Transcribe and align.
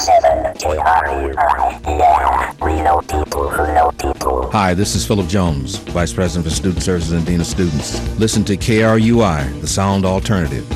101.7 0.00 0.56
KRUI. 0.56 2.64
We 2.64 2.80
know 2.82 3.00
people 3.02 3.50
who 3.50 3.66
know 3.74 3.92
people. 3.92 4.50
Hi, 4.50 4.72
this 4.72 4.94
is 4.94 5.06
Philip 5.06 5.28
Jones, 5.28 5.76
Vice 5.76 6.12
President 6.12 6.48
for 6.48 6.54
Student 6.54 6.82
Services 6.82 7.12
and 7.12 7.26
Dean 7.26 7.40
of 7.40 7.46
Students. 7.46 8.00
Listen 8.18 8.42
to 8.44 8.56
KRUI, 8.56 9.60
the 9.60 9.66
sound 9.66 10.06
alternative. 10.06 10.66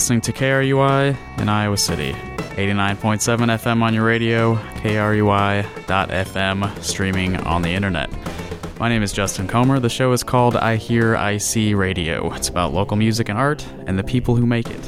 Listening 0.00 0.22
to 0.22 0.32
KRUI 0.32 1.14
in 1.42 1.48
Iowa 1.50 1.76
City. 1.76 2.12
89.7 2.12 3.20
FM 3.20 3.82
on 3.82 3.92
your 3.92 4.06
radio, 4.06 4.54
KRUI.FM, 4.76 5.62
streaming 6.82 7.36
on 7.36 7.60
the 7.60 7.68
internet. 7.68 8.08
My 8.78 8.88
name 8.88 9.02
is 9.02 9.12
Justin 9.12 9.46
Comer. 9.46 9.78
The 9.78 9.90
show 9.90 10.12
is 10.12 10.22
called 10.22 10.54
iHearIC 10.54 11.76
Radio. 11.76 12.32
It's 12.32 12.48
about 12.48 12.72
local 12.72 12.96
music 12.96 13.28
and 13.28 13.38
art 13.38 13.66
and 13.86 13.98
the 13.98 14.02
people 14.02 14.36
who 14.36 14.46
make 14.46 14.68
it. 14.70 14.82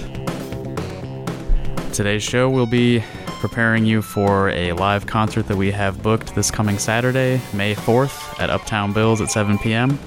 Today's 1.92 2.22
show 2.22 2.48
will 2.48 2.64
be 2.64 3.04
preparing 3.26 3.84
you 3.84 4.00
for 4.00 4.48
a 4.48 4.72
live 4.72 5.06
concert 5.06 5.46
that 5.48 5.58
we 5.58 5.72
have 5.72 6.02
booked 6.02 6.34
this 6.34 6.50
coming 6.50 6.78
Saturday, 6.78 7.38
May 7.52 7.74
4th, 7.74 8.40
at 8.40 8.48
Uptown 8.48 8.94
Bill's 8.94 9.20
at 9.20 9.30
7 9.30 9.58
p.m 9.58 9.98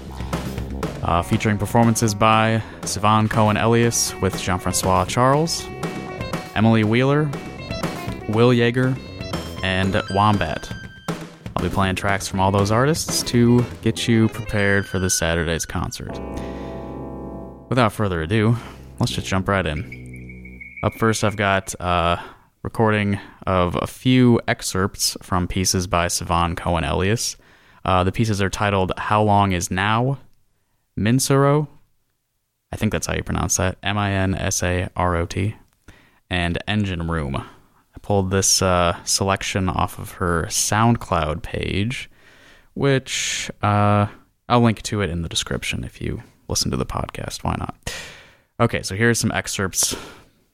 uh, 1.06 1.22
featuring 1.22 1.58
performances 1.58 2.16
by 2.16 2.62
Sivan 2.82 3.30
Cohen 3.30 3.58
Elias 3.58 4.14
with 4.22 4.42
Jean-François 4.42 5.08
Charles, 5.08 5.68
Emily 6.56 6.84
Wheeler, 6.84 7.30
Will 8.30 8.52
Yager, 8.52 8.96
and 9.64 10.02
Wombat. 10.12 10.72
I'll 11.56 11.64
be 11.64 11.70
playing 11.70 11.96
tracks 11.96 12.28
from 12.28 12.40
all 12.40 12.52
those 12.52 12.72
artists 12.72 13.22
to 13.24 13.64
get 13.84 14.08
you 14.08 14.28
prepared 14.30 14.88
for 14.88 14.98
this 14.98 15.14
Saturday's 15.14 15.66
concert. 15.66 16.20
Without 17.70 17.94
further 17.94 18.24
ado, 18.24 18.58
let's 19.00 19.12
just 19.12 19.28
jump 19.28 19.48
right 19.48 19.66
in. 19.66 20.62
Up 20.84 20.94
first, 20.96 21.24
I've 21.24 21.38
got 21.38 21.76
a 21.80 22.20
recording 22.64 23.20
of 23.46 23.76
a 23.80 23.86
few 23.86 24.42
excerpts 24.48 25.16
from 25.22 25.48
pieces 25.48 25.86
by 25.86 26.08
Sivan 26.08 26.58
Cohen 26.58 26.84
Elias. 26.84 27.38
Uh, 27.84 28.04
the 28.04 28.12
pieces 28.12 28.42
are 28.42 28.50
titled 28.50 28.92
How 28.98 29.22
Long 29.22 29.52
Is 29.52 29.70
Now 29.70 30.18
Minsaro, 30.98 31.68
I 32.72 32.78
think 32.78 32.92
that's 32.92 33.08
how 33.08 33.16
you 33.16 33.24
pronounce 33.24 33.58
that, 33.58 33.78
M 33.84 33.98
I 33.98 34.12
N 34.12 34.36
S 34.36 34.64
A 34.64 34.90
R 34.96 35.16
O 35.16 35.26
T, 35.26 35.56
and 36.30 36.58
Engine 36.68 37.08
Room. 37.08 37.36
I 37.36 38.00
pulled 38.02 38.32
this 38.32 38.62
uh, 38.62 38.98
selection 39.04 39.70
off 39.70 40.00
of 40.00 40.14
her 40.14 40.44
SoundCloud 40.50 41.42
page, 41.42 42.10
which 42.74 43.50
uh, 43.62 44.08
I'll 44.48 44.62
link 44.62 44.82
to 44.84 45.02
it 45.02 45.10
in 45.10 45.22
the 45.22 45.30
description 45.30 45.84
if 45.84 46.02
you 46.02 46.24
listen 46.48 46.72
to 46.72 46.78
the 46.78 46.86
podcast. 46.86 47.44
Why 47.44 47.56
not? 47.58 47.94
Okay, 48.60 48.82
so 48.84 48.96
here's 48.96 49.20
some 49.20 49.32
excerpts 49.32 49.96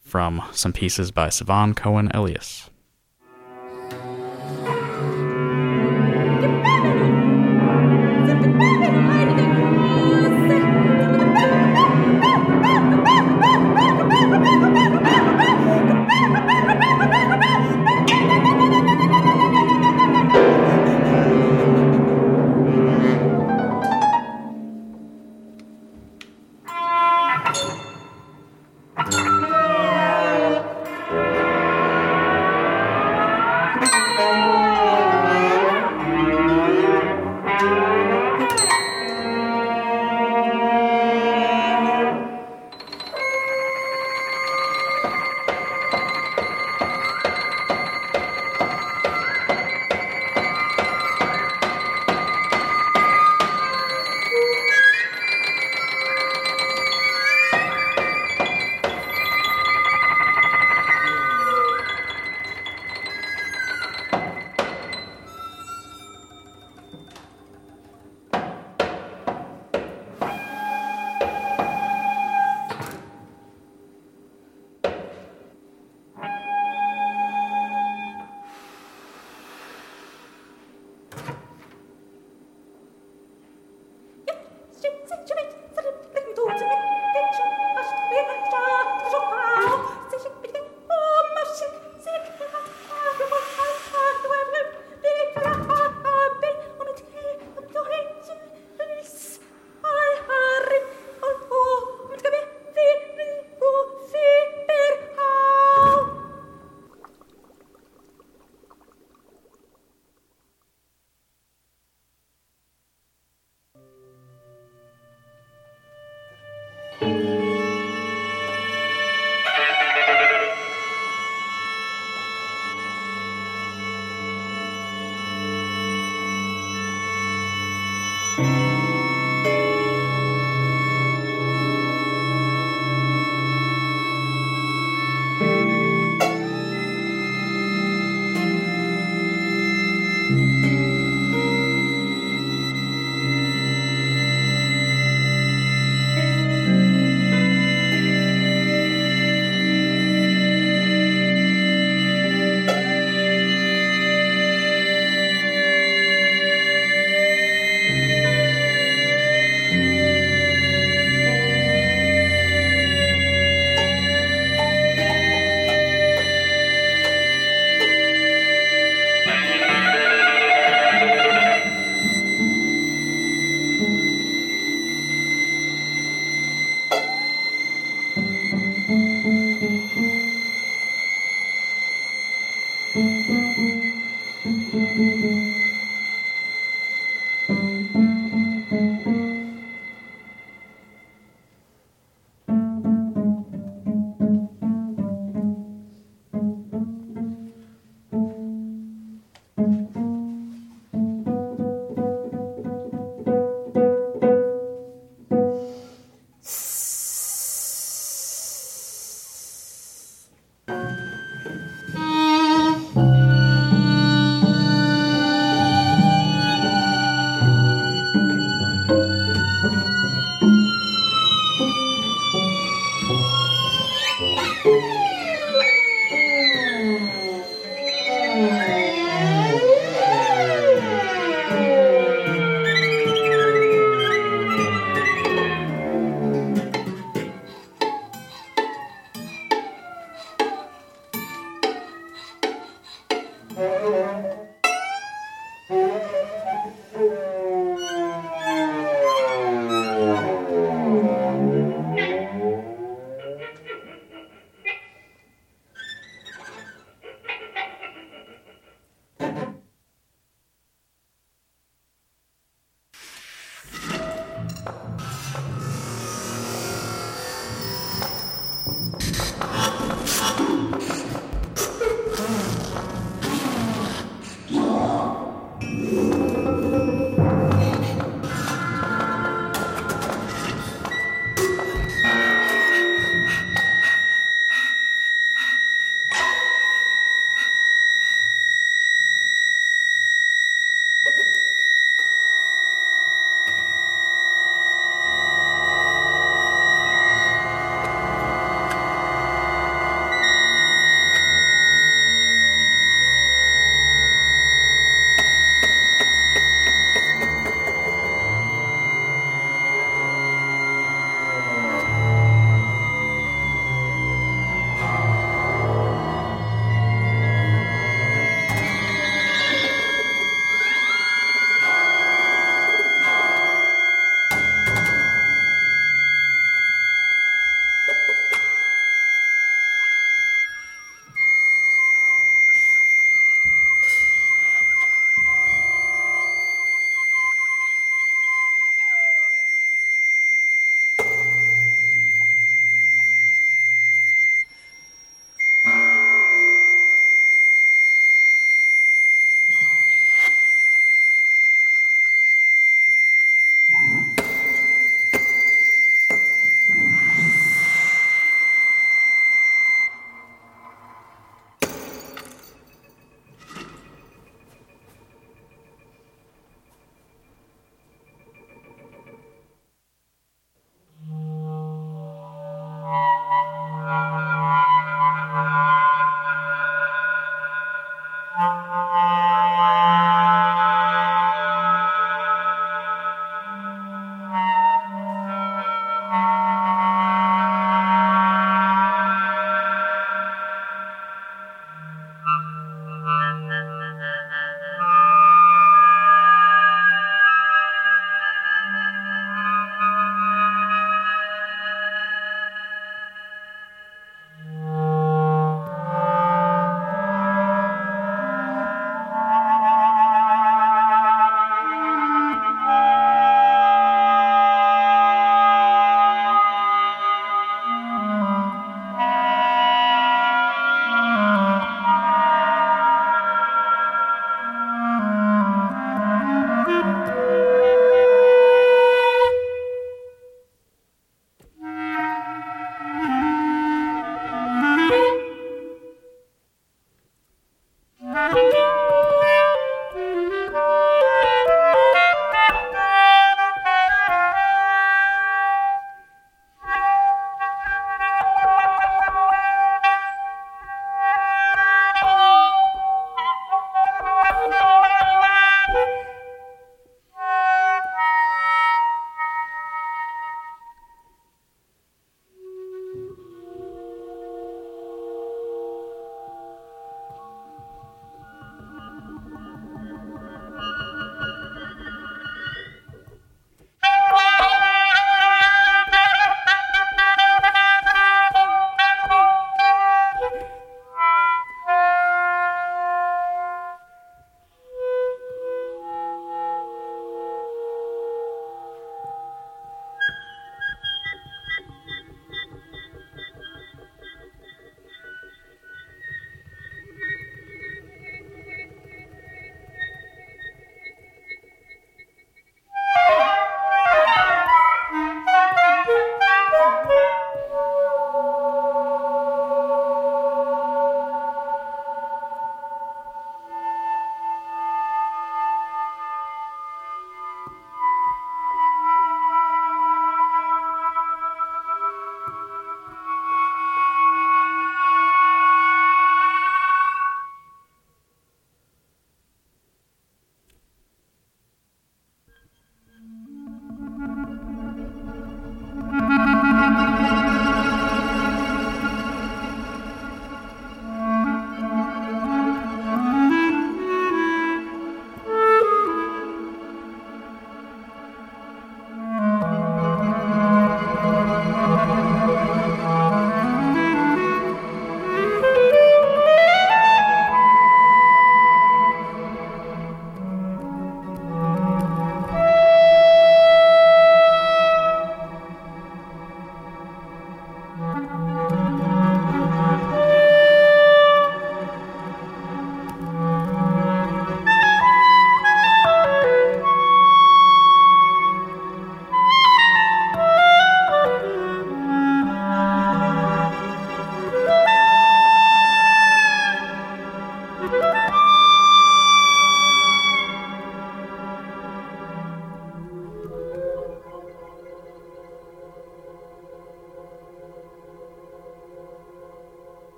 from 0.00 0.42
some 0.52 0.72
pieces 0.72 1.10
by 1.10 1.28
Sivan 1.28 1.74
Cohen 1.74 2.10
Elias. 2.14 2.70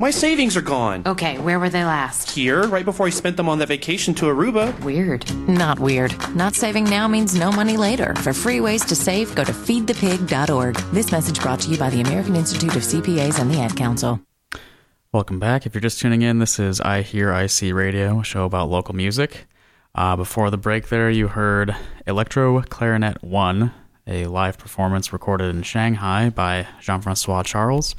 My 0.00 0.12
savings 0.12 0.56
are 0.56 0.62
gone. 0.62 1.02
Okay, 1.06 1.38
where 1.38 1.58
were 1.58 1.70
they 1.70 1.84
last? 1.84 2.30
Here, 2.30 2.68
right 2.68 2.84
before 2.84 3.08
I 3.08 3.10
spent 3.10 3.36
them 3.36 3.48
on 3.48 3.58
that 3.58 3.66
vacation 3.66 4.14
to 4.14 4.26
Aruba. 4.26 4.78
Weird. 4.84 5.28
Not 5.48 5.80
weird. 5.80 6.14
Not 6.36 6.54
saving 6.54 6.84
now 6.84 7.08
means 7.08 7.34
no 7.34 7.50
money 7.50 7.76
later. 7.76 8.14
For 8.14 8.32
free 8.32 8.60
ways 8.60 8.84
to 8.84 8.94
save, 8.94 9.34
go 9.34 9.42
to 9.42 9.50
feedthepig.org. 9.50 10.76
This 10.92 11.10
message 11.10 11.40
brought 11.40 11.58
to 11.62 11.70
you 11.70 11.76
by 11.78 11.90
the 11.90 12.00
American 12.00 12.36
Institute 12.36 12.76
of 12.76 12.82
CPAs 12.82 13.40
and 13.40 13.50
the 13.50 13.58
Ad 13.60 13.76
Council. 13.76 14.20
Welcome 15.10 15.40
back. 15.40 15.66
If 15.66 15.74
you're 15.74 15.80
just 15.80 15.98
tuning 15.98 16.22
in, 16.22 16.38
this 16.38 16.60
is 16.60 16.78
iHearIC 16.78 17.74
Radio, 17.74 18.20
a 18.20 18.24
show 18.24 18.44
about 18.44 18.70
local 18.70 18.94
music. 18.94 19.48
Uh, 19.96 20.14
before 20.14 20.50
the 20.50 20.58
break, 20.58 20.90
there 20.90 21.10
you 21.10 21.26
heard 21.26 21.74
Electro 22.06 22.62
Clarinet 22.62 23.24
1, 23.24 23.74
a 24.06 24.26
live 24.26 24.58
performance 24.58 25.12
recorded 25.12 25.52
in 25.56 25.64
Shanghai 25.64 26.30
by 26.30 26.68
Jean-François 26.80 27.44
Charles. 27.44 27.96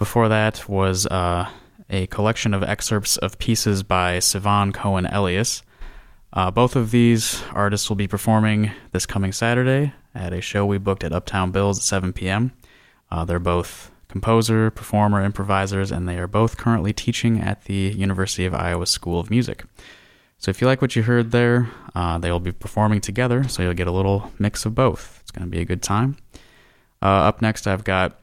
Before 0.00 0.30
that 0.30 0.66
was 0.66 1.06
uh, 1.08 1.50
a 1.90 2.06
collection 2.06 2.54
of 2.54 2.62
excerpts 2.62 3.18
of 3.18 3.38
pieces 3.38 3.82
by 3.82 4.16
Sivan 4.16 4.72
Cohen 4.72 5.04
Elias. 5.04 5.62
Uh, 6.32 6.50
both 6.50 6.74
of 6.74 6.90
these 6.90 7.42
artists 7.52 7.90
will 7.90 7.96
be 7.96 8.08
performing 8.08 8.70
this 8.92 9.04
coming 9.04 9.30
Saturday 9.30 9.92
at 10.14 10.32
a 10.32 10.40
show 10.40 10.64
we 10.64 10.78
booked 10.78 11.04
at 11.04 11.12
Uptown 11.12 11.50
Bill's 11.50 11.76
at 11.76 11.82
7 11.84 12.14
p.m. 12.14 12.52
Uh, 13.10 13.26
they're 13.26 13.38
both 13.38 13.90
composer, 14.08 14.70
performer, 14.70 15.22
improvisers, 15.22 15.92
and 15.92 16.08
they 16.08 16.16
are 16.16 16.26
both 16.26 16.56
currently 16.56 16.94
teaching 16.94 17.38
at 17.38 17.64
the 17.66 17.92
University 17.94 18.46
of 18.46 18.54
Iowa 18.54 18.86
School 18.86 19.20
of 19.20 19.28
Music. 19.28 19.64
So 20.38 20.48
if 20.48 20.62
you 20.62 20.66
like 20.66 20.80
what 20.80 20.96
you 20.96 21.02
heard 21.02 21.30
there, 21.30 21.68
uh, 21.94 22.16
they 22.16 22.32
will 22.32 22.40
be 22.40 22.52
performing 22.52 23.02
together, 23.02 23.46
so 23.48 23.62
you'll 23.62 23.74
get 23.74 23.86
a 23.86 23.92
little 23.92 24.32
mix 24.38 24.64
of 24.64 24.74
both. 24.74 25.18
It's 25.20 25.30
going 25.30 25.46
to 25.46 25.50
be 25.50 25.60
a 25.60 25.66
good 25.66 25.82
time. 25.82 26.16
Uh, 27.02 27.28
up 27.28 27.42
next, 27.42 27.66
I've 27.66 27.84
got 27.84 28.19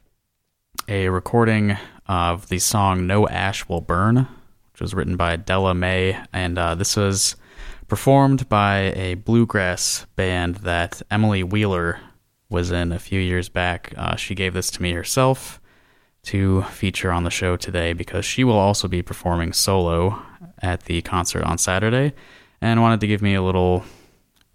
a 0.87 1.09
recording 1.09 1.77
of 2.07 2.47
the 2.47 2.59
song 2.59 3.07
No 3.07 3.27
Ash 3.27 3.67
Will 3.67 3.81
Burn, 3.81 4.27
which 4.71 4.81
was 4.81 4.93
written 4.93 5.17
by 5.17 5.35
Della 5.35 5.73
Mae, 5.73 6.17
and 6.31 6.57
uh, 6.57 6.75
this 6.75 6.95
was 6.95 7.35
performed 7.87 8.47
by 8.47 8.93
a 8.95 9.15
bluegrass 9.15 10.05
band 10.15 10.57
that 10.57 11.01
Emily 11.11 11.43
Wheeler 11.43 11.99
was 12.49 12.71
in 12.71 12.91
a 12.91 12.99
few 12.99 13.19
years 13.19 13.49
back. 13.49 13.93
Uh, 13.97 14.15
she 14.15 14.33
gave 14.33 14.53
this 14.53 14.71
to 14.71 14.81
me 14.81 14.93
herself 14.93 15.59
to 16.23 16.61
feature 16.63 17.11
on 17.11 17.23
the 17.23 17.29
show 17.29 17.57
today 17.57 17.93
because 17.93 18.25
she 18.25 18.43
will 18.43 18.57
also 18.57 18.87
be 18.87 19.01
performing 19.01 19.51
solo 19.51 20.21
at 20.61 20.83
the 20.83 21.01
concert 21.01 21.43
on 21.43 21.57
Saturday 21.57 22.13
and 22.61 22.81
wanted 22.81 23.01
to 23.01 23.07
give 23.07 23.21
me 23.21 23.33
a 23.35 23.41
little 23.41 23.83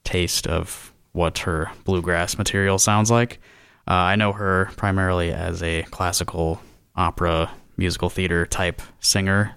taste 0.05 0.47
of 0.47 0.93
what 1.13 1.39
her 1.39 1.71
bluegrass 1.85 2.39
material 2.39 2.79
sounds 2.79 3.11
like. 3.11 3.39
Uh, 3.87 3.95
I 3.95 4.17
know 4.17 4.33
her 4.33 4.71
primarily 4.77 5.33
as 5.33 5.63
a 5.63 5.83
classical 5.85 6.61
opera 6.95 7.51
musical 7.77 8.09
theater 8.09 8.47
type 8.47 8.81
singer, 9.01 9.57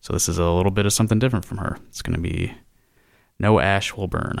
so 0.00 0.12
this 0.12 0.28
is 0.28 0.38
a 0.38 0.50
little 0.50 0.72
bit 0.72 0.86
of 0.86 0.92
something 0.92 1.18
different 1.18 1.44
from 1.44 1.58
her. 1.58 1.78
It's 1.88 2.02
going 2.02 2.16
to 2.16 2.20
be 2.22 2.54
No 3.38 3.60
Ash 3.60 3.94
Will 3.94 4.08
Burn. 4.08 4.40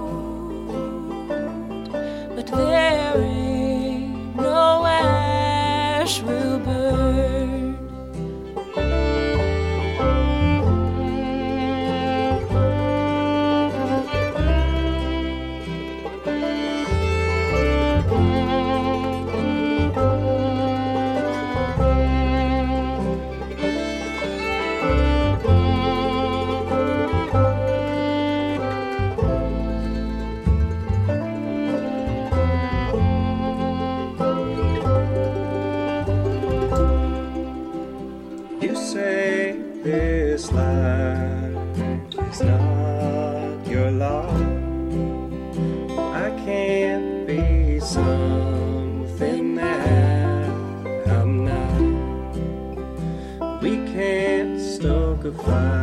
goodbye. 55.37 55.80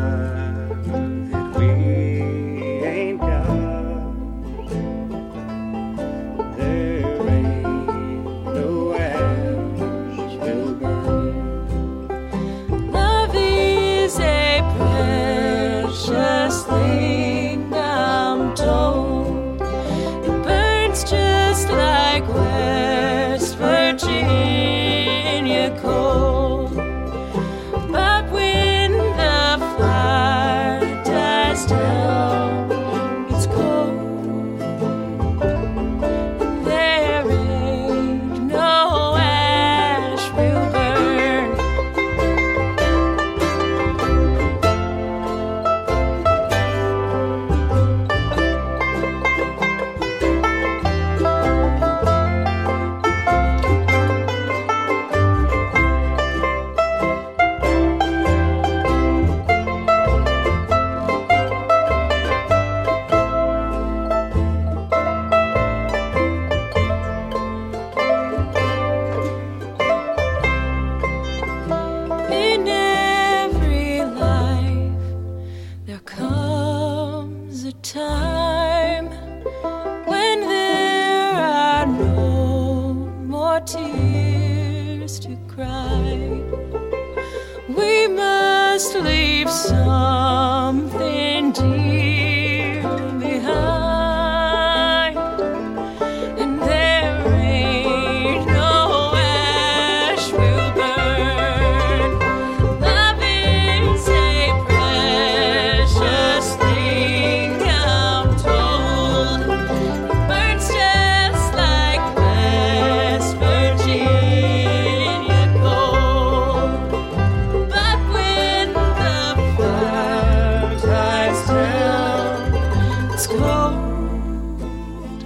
Cold, 123.28 125.22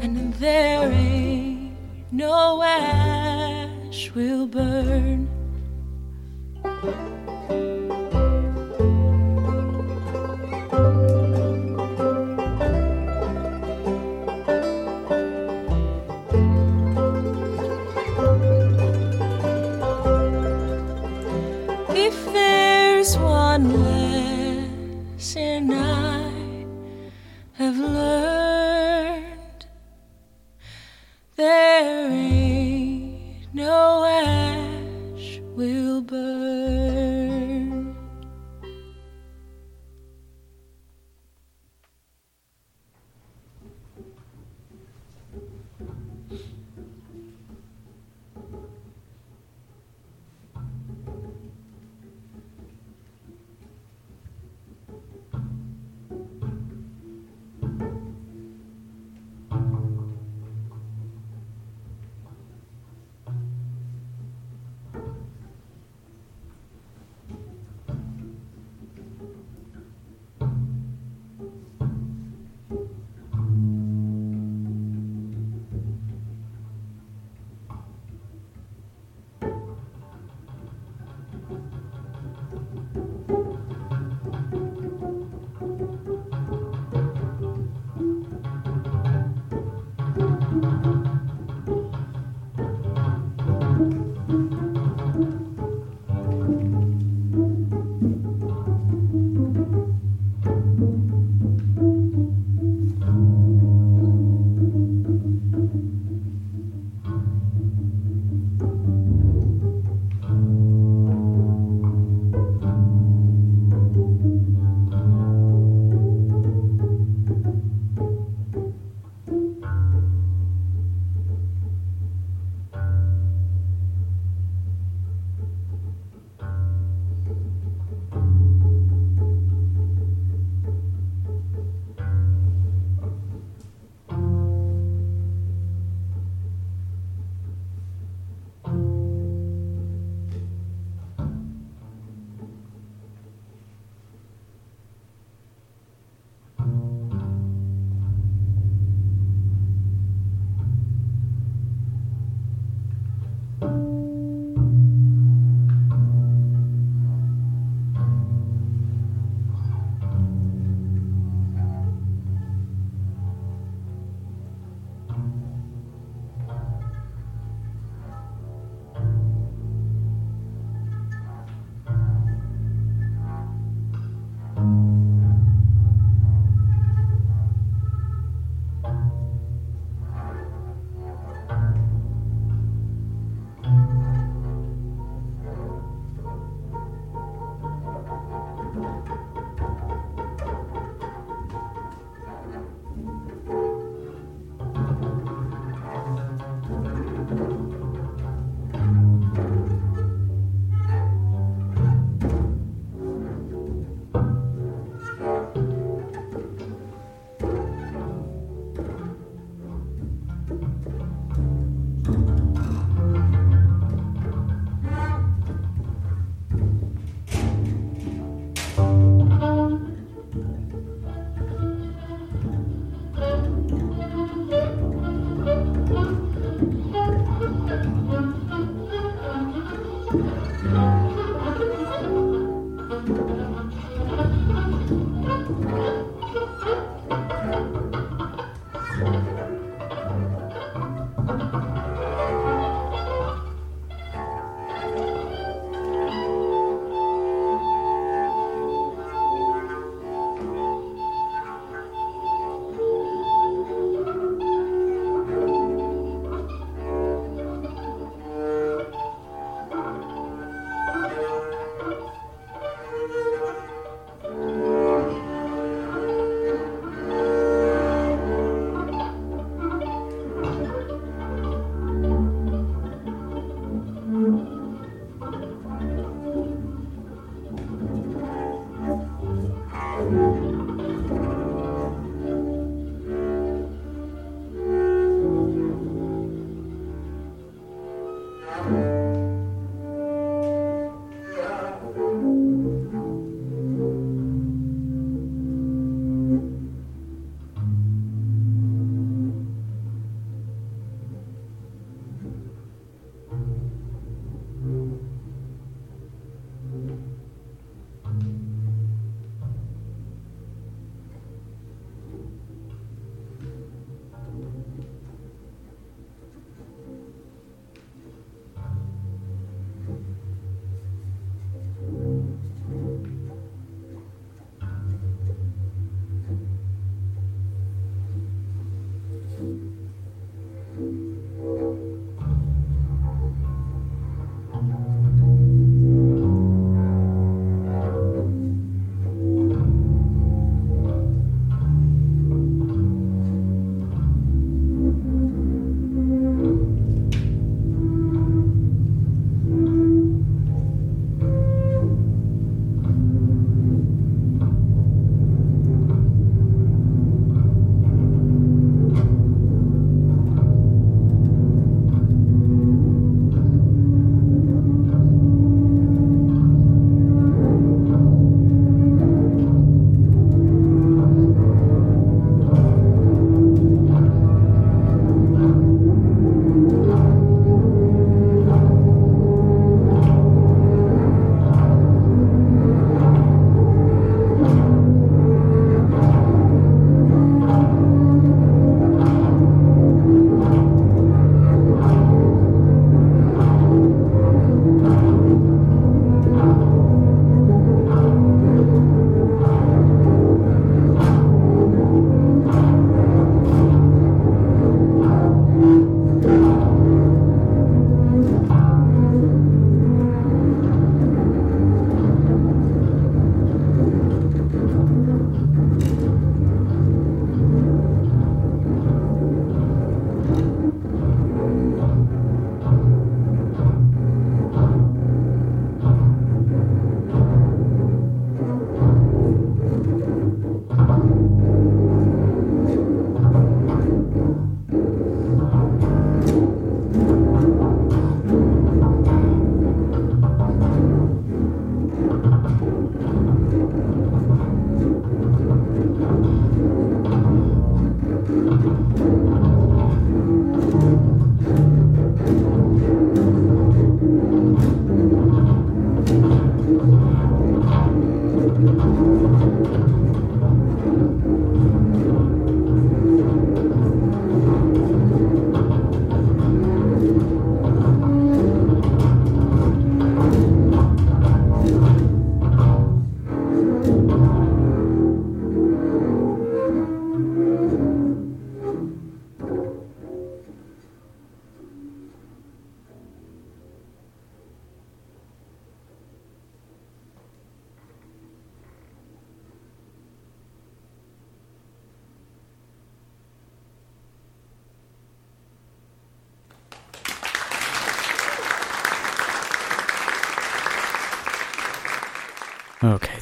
and 0.00 0.32
there 0.34 0.90
ain't 0.90 1.76
no 2.10 2.62
ash 2.62 4.10
will 4.14 4.46
burn. 4.46 5.15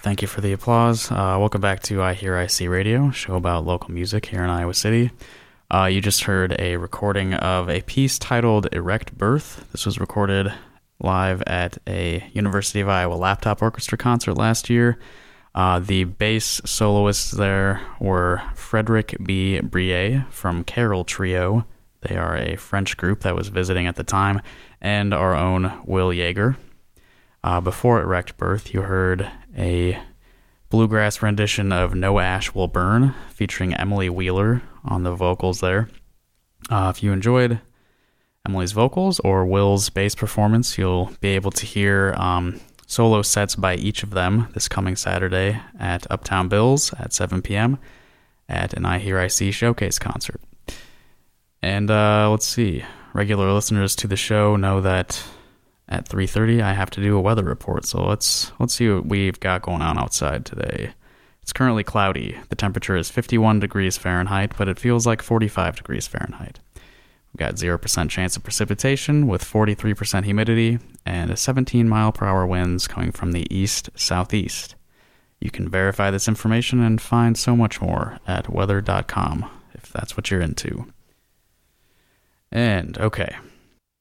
Thank 0.05 0.21
you 0.21 0.29
for 0.29 0.43
the 0.43 0.53
applause. 0.53 1.11
Uh, 1.11 1.39
welcome 1.41 1.63
back 1.63 1.81
to 1.85 2.01
iHearIC 2.01 2.69
Radio, 2.69 3.11
show 3.11 3.37
about 3.37 3.65
local 3.65 3.91
music 3.91 4.27
here 4.27 4.45
in 4.45 4.51
Iowa 4.51 4.75
City. 4.75 5.11
Uh, 5.73 5.87
you 5.87 6.03
just 6.03 6.25
heard 6.25 6.55
a 6.59 6.77
recording 6.77 7.33
of 7.33 7.71
a 7.71 7.81
piece 7.81 8.19
titled 8.19 8.69
Erect 8.71 9.17
Birth. 9.17 9.67
This 9.73 9.87
was 9.87 9.99
recorded 9.99 10.53
live 11.01 11.43
at 11.47 11.79
a 11.87 12.23
University 12.35 12.81
of 12.81 12.89
Iowa 12.91 13.15
laptop 13.15 13.63
orchestra 13.63 13.97
concert 13.97 14.35
last 14.35 14.69
year. 14.69 14.99
Uh, 15.55 15.79
the 15.79 16.05
bass 16.05 16.61
soloists 16.67 17.31
there 17.31 17.81
were 17.99 18.43
Frederick 18.55 19.17
B. 19.25 19.59
Brie 19.61 20.23
from 20.29 20.65
Carol 20.65 21.05
Trio. 21.05 21.65
They 22.03 22.19
are 22.19 22.37
a 22.37 22.57
French 22.57 22.99
group 22.99 23.21
that 23.21 23.35
was 23.35 23.49
visiting 23.49 23.87
at 23.87 23.97
the 23.97 24.05
time, 24.05 24.43
and 24.83 25.15
our 25.15 25.35
own 25.35 25.81
Will 25.87 26.13
Yager. 26.13 26.59
Uh, 27.45 27.61
before 27.61 28.01
wrecked 28.07 28.39
Birth, 28.39 28.73
you 28.73 28.81
heard 28.81 29.31
a 29.55 30.01
bluegrass 30.71 31.21
rendition 31.21 31.73
of 31.73 31.95
No 31.95 32.19
Ash 32.19 32.55
Will 32.55 32.69
Burn 32.69 33.15
featuring 33.29 33.75
Emily 33.75 34.09
Wheeler 34.09 34.63
on 34.83 35.03
the 35.03 35.15
vocals 35.15 35.61
there. 35.61 35.91
Uh, 36.71 36.91
if 36.97 37.03
you 37.03 37.13
enjoyed 37.13 37.61
Emily's 38.47 38.73
vocals 38.73 39.21
or 39.21 39.45
Will's 39.45 39.91
bass 39.91 40.15
performance, 40.15 40.79
you'll 40.79 41.13
be 41.21 41.29
able 41.29 41.51
to 41.51 41.67
hear 41.67 42.15
um, 42.17 42.61
solo 42.87 43.21
sets 43.21 43.57
by 43.57 43.75
each 43.75 44.03
of 44.03 44.13
them 44.13 44.49
this 44.55 44.67
coming 44.67 44.97
Saturday 44.97 45.61
at 45.79 46.11
Uptown 46.11 46.49
Bill's 46.49 46.95
at 46.95 47.13
7 47.13 47.43
p.m. 47.43 47.79
at 48.49 48.73
an 48.73 48.85
iHearIC 48.85 49.53
showcase 49.53 49.99
concert. 49.99 50.41
And 51.61 51.91
uh, 51.91 52.31
let's 52.31 52.47
see, 52.47 52.85
regular 53.13 53.53
listeners 53.53 53.95
to 53.97 54.07
the 54.07 54.17
show 54.17 54.57
know 54.57 54.81
that 54.81 55.23
at 55.89 56.09
3:30 56.09 56.63
I 56.63 56.73
have 56.73 56.91
to 56.91 57.01
do 57.01 57.17
a 57.17 57.21
weather 57.21 57.45
report. 57.45 57.85
So 57.87 58.05
let's 58.05 58.53
let's 58.59 58.75
see 58.75 58.89
what 58.91 59.07
we've 59.07 59.39
got 59.41 59.63
going 59.63 59.83
on 59.83 59.99
outside 59.99 60.45
today. 60.45 60.95
It's 61.43 61.53
currently 61.53 61.85
cloudy. 61.85 62.39
The 62.49 62.57
temperature 62.57 62.97
is 62.97 63.11
51 63.11 63.61
degrees 63.61 63.99
Fahrenheit, 63.99 64.55
but 64.57 64.69
it 64.69 64.79
feels 64.79 65.07
like 65.07 65.21
45 65.21 65.77
degrees 65.77 66.07
Fahrenheit. 66.07 66.59
We've 67.35 67.39
got 67.41 67.57
0% 67.57 68.09
chance 68.11 68.37
of 68.37 68.45
precipitation 68.45 69.27
with 69.27 69.45
43% 69.45 70.25
humidity 70.25 70.79
and 71.05 71.31
a 71.31 71.37
17 71.37 71.89
mile 71.89 72.13
per 72.13 72.27
hour 72.27 72.47
winds 72.47 72.87
coming 72.87 73.13
from 73.13 73.33
the 73.33 73.47
east 73.55 73.91
southeast. 73.95 74.77
You 75.41 75.51
can 75.51 75.69
verify 75.69 76.11
this 76.11 76.29
information 76.29 76.81
and 76.81 77.01
find 77.01 77.37
so 77.37 77.55
much 77.55 77.83
more 77.83 78.19
at 78.27 78.49
weather.com 78.49 79.45
if 79.75 79.93
that's 79.93 80.17
what 80.17 80.31
you're 80.31 80.41
into. 80.41 80.87
And 82.51 82.97
okay, 82.99 83.37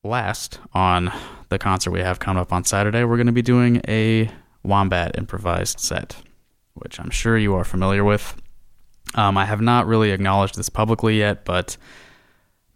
last 0.03 0.59
on 0.73 1.11
the 1.49 1.57
concert 1.57 1.91
we 1.91 2.01
have 2.01 2.19
coming 2.19 2.41
up 2.41 2.51
on 2.51 2.65
Saturday, 2.65 3.03
we're 3.03 3.17
going 3.17 3.27
to 3.27 3.33
be 3.33 3.41
doing 3.41 3.81
a 3.87 4.29
Wombat 4.63 5.17
improvised 5.17 5.79
set, 5.79 6.15
which 6.73 6.99
I'm 6.99 7.09
sure 7.09 7.37
you 7.37 7.55
are 7.55 7.63
familiar 7.63 8.03
with. 8.03 8.35
Um, 9.15 9.37
I 9.37 9.45
have 9.45 9.61
not 9.61 9.87
really 9.87 10.11
acknowledged 10.11 10.55
this 10.55 10.69
publicly 10.69 11.19
yet, 11.19 11.45
but 11.45 11.77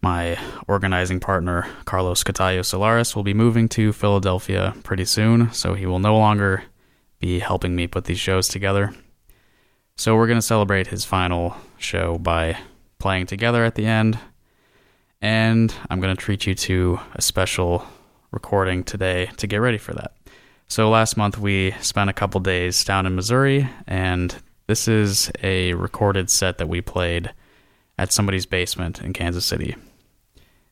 my 0.02 0.38
organizing 0.68 1.18
partner, 1.18 1.66
Carlos 1.84 2.22
Cotallo 2.22 2.60
Solares, 2.60 3.16
will 3.16 3.24
be 3.24 3.34
moving 3.34 3.68
to 3.70 3.92
Philadelphia 3.92 4.74
pretty 4.84 5.04
soon, 5.04 5.52
so 5.52 5.74
he 5.74 5.86
will 5.86 5.98
no 5.98 6.16
longer 6.16 6.64
be 7.18 7.40
helping 7.40 7.74
me 7.74 7.86
put 7.86 8.04
these 8.04 8.20
shows 8.20 8.46
together. 8.46 8.94
So 9.96 10.14
we're 10.14 10.28
going 10.28 10.38
to 10.38 10.42
celebrate 10.42 10.86
his 10.86 11.04
final 11.04 11.56
show 11.78 12.18
by 12.18 12.58
playing 13.00 13.26
together 13.26 13.64
at 13.64 13.74
the 13.74 13.86
end 13.86 14.18
and 15.20 15.74
I'm 15.90 16.00
going 16.00 16.14
to 16.14 16.20
treat 16.22 16.46
you 16.46 16.54
to 16.54 17.00
a 17.14 17.22
special 17.22 17.84
recording 18.30 18.84
today 18.84 19.30
to 19.38 19.46
get 19.46 19.58
ready 19.58 19.78
for 19.78 19.94
that. 19.94 20.12
So, 20.68 20.90
last 20.90 21.16
month 21.16 21.38
we 21.38 21.72
spent 21.80 22.10
a 22.10 22.14
couple 22.14 22.40
days 22.40 22.84
down 22.84 23.06
in 23.06 23.16
Missouri, 23.16 23.68
and 23.86 24.34
this 24.66 24.86
is 24.86 25.30
a 25.42 25.72
recorded 25.74 26.28
set 26.30 26.58
that 26.58 26.68
we 26.68 26.80
played 26.80 27.32
at 27.98 28.12
somebody's 28.12 28.46
basement 28.46 29.00
in 29.00 29.12
Kansas 29.12 29.46
City. 29.46 29.76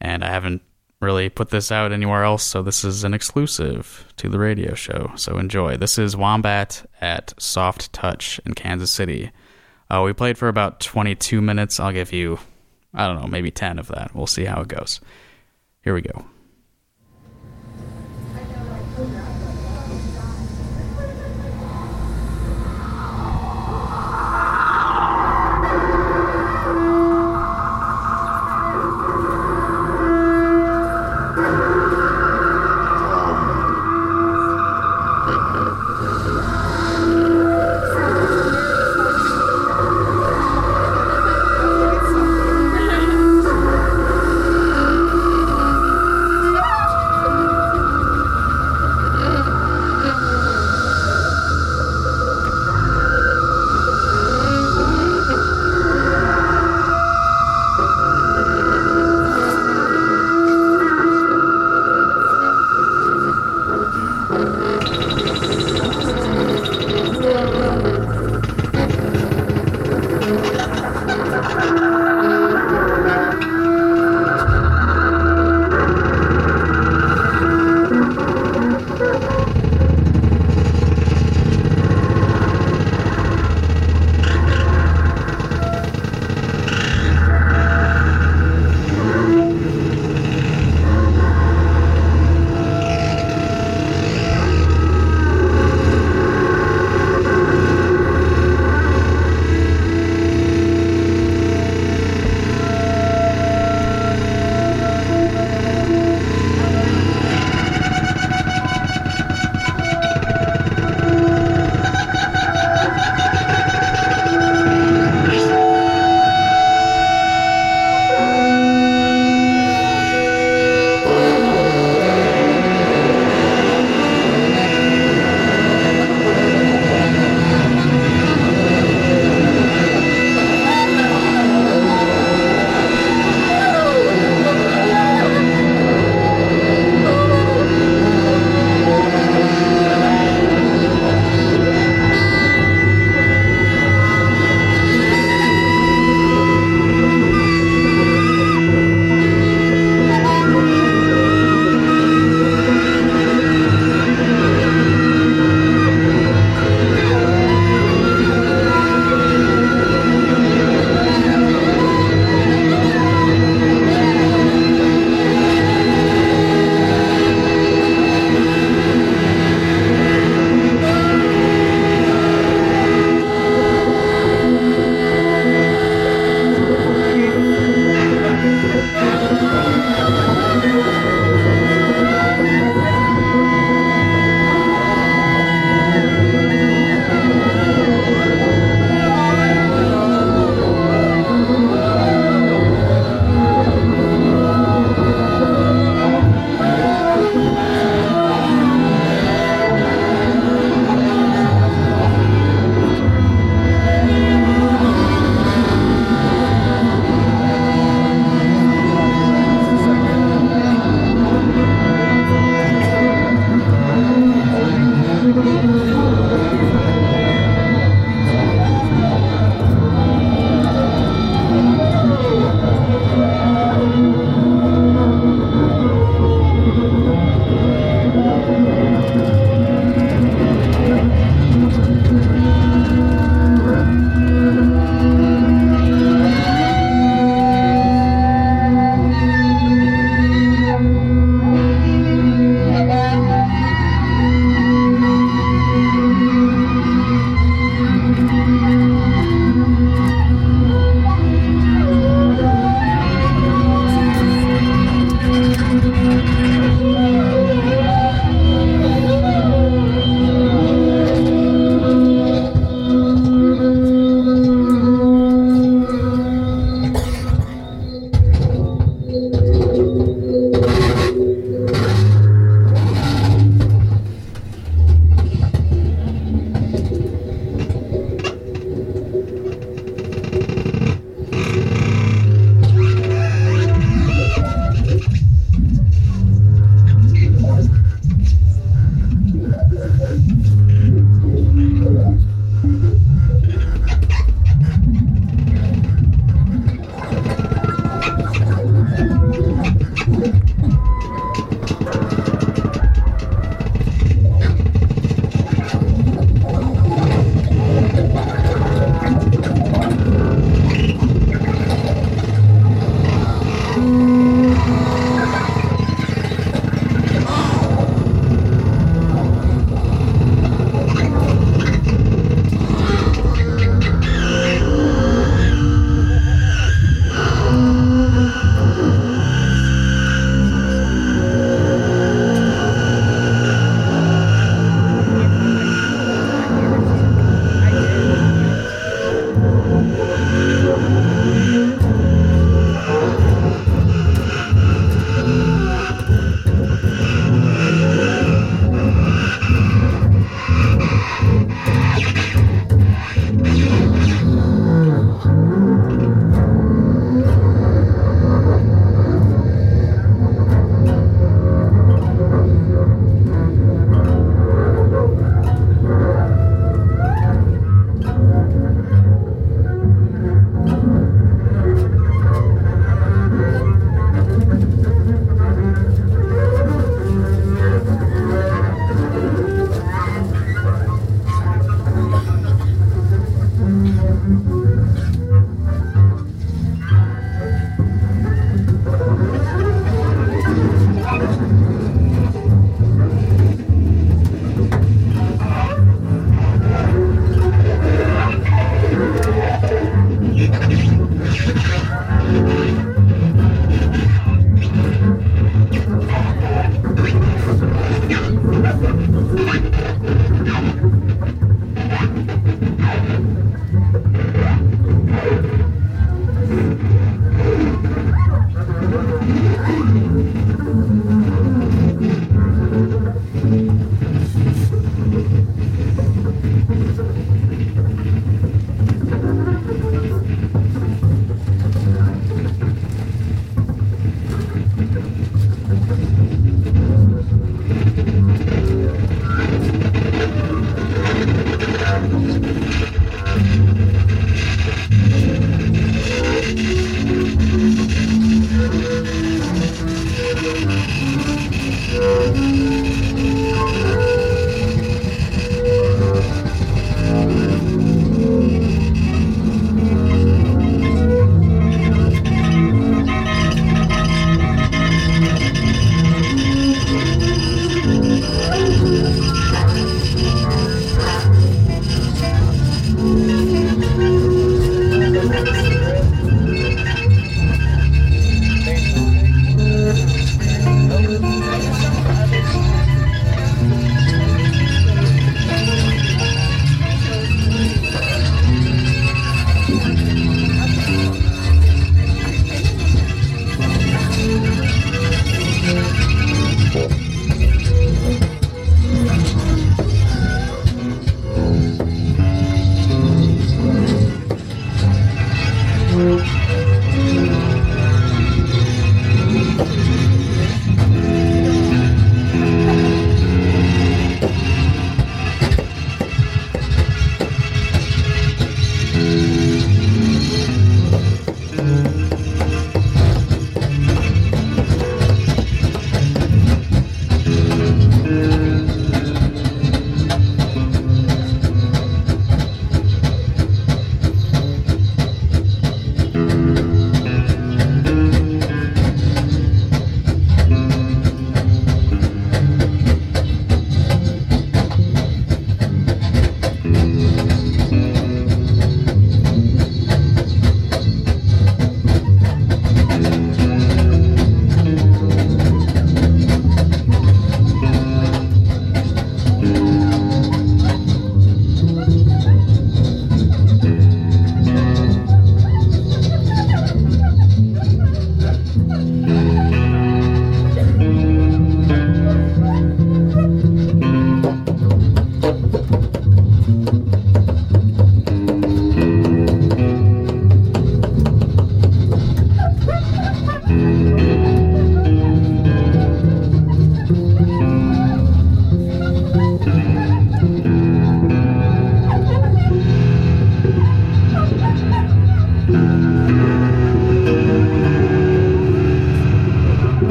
And 0.00 0.24
I 0.24 0.30
haven't 0.30 0.62
really 1.00 1.28
put 1.28 1.50
this 1.50 1.72
out 1.72 1.92
anywhere 1.92 2.22
else, 2.22 2.44
so 2.44 2.62
this 2.62 2.84
is 2.84 3.04
an 3.04 3.14
exclusive 3.14 4.06
to 4.16 4.28
the 4.28 4.38
radio 4.38 4.74
show. 4.74 5.10
So, 5.16 5.38
enjoy. 5.38 5.76
This 5.76 5.98
is 5.98 6.16
Wombat 6.16 6.88
at 7.00 7.34
Soft 7.38 7.92
Touch 7.92 8.40
in 8.46 8.54
Kansas 8.54 8.92
City. 8.92 9.32
Uh, 9.90 10.02
we 10.04 10.12
played 10.12 10.38
for 10.38 10.46
about 10.46 10.78
22 10.78 11.40
minutes. 11.40 11.80
I'll 11.80 11.92
give 11.92 12.12
you 12.12 12.38
I 12.92 13.06
don't 13.06 13.20
know, 13.20 13.26
maybe 13.26 13.50
10 13.50 13.78
of 13.78 13.88
that. 13.88 14.14
We'll 14.14 14.26
see 14.26 14.44
how 14.44 14.60
it 14.60 14.68
goes. 14.68 15.00
Here 15.82 15.94
we 15.94 16.02
go. 16.02 16.24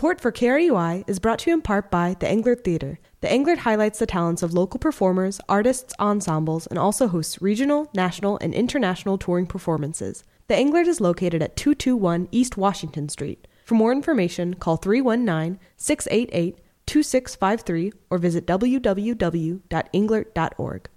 Support 0.00 0.22
for 0.22 0.32
KRUI 0.32 1.04
is 1.06 1.18
brought 1.18 1.40
to 1.40 1.50
you 1.50 1.54
in 1.54 1.60
part 1.60 1.90
by 1.90 2.16
the 2.18 2.26
Englert 2.26 2.64
Theater. 2.64 2.98
The 3.20 3.28
Englert 3.28 3.58
highlights 3.58 3.98
the 3.98 4.06
talents 4.06 4.42
of 4.42 4.54
local 4.54 4.80
performers, 4.80 5.42
artists, 5.46 5.92
ensembles, 6.00 6.66
and 6.68 6.78
also 6.78 7.06
hosts 7.06 7.42
regional, 7.42 7.90
national, 7.92 8.38
and 8.38 8.54
international 8.54 9.18
touring 9.18 9.44
performances. 9.44 10.24
The 10.48 10.54
Englert 10.54 10.86
is 10.86 11.02
located 11.02 11.42
at 11.42 11.54
221 11.54 12.28
East 12.32 12.56
Washington 12.56 13.10
Street. 13.10 13.46
For 13.66 13.74
more 13.74 13.92
information, 13.92 14.54
call 14.54 14.78
319 14.78 15.60
688 15.76 16.56
2653 16.86 17.92
or 18.08 18.16
visit 18.16 18.46
www.englert.org. 18.46 20.88